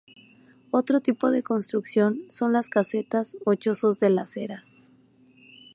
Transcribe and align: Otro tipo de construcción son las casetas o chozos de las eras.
Otro 0.71 0.99
tipo 1.01 1.29
de 1.29 1.43
construcción 1.43 2.23
son 2.27 2.53
las 2.53 2.69
casetas 2.69 3.37
o 3.45 3.53
chozos 3.53 3.99
de 3.99 4.09
las 4.09 4.35
eras. 4.35 4.89